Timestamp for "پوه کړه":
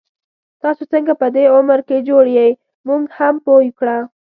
3.45-3.97